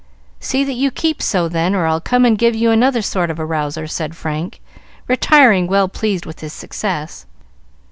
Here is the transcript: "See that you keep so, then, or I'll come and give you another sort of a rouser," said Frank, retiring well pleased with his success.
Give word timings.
"See 0.39 0.63
that 0.63 0.73
you 0.73 0.89
keep 0.89 1.21
so, 1.21 1.47
then, 1.47 1.75
or 1.75 1.85
I'll 1.85 2.01
come 2.01 2.25
and 2.25 2.35
give 2.35 2.55
you 2.55 2.71
another 2.71 3.03
sort 3.03 3.29
of 3.29 3.37
a 3.37 3.45
rouser," 3.45 3.85
said 3.85 4.15
Frank, 4.17 4.59
retiring 5.07 5.67
well 5.67 5.87
pleased 5.87 6.25
with 6.25 6.39
his 6.39 6.53
success. 6.53 7.27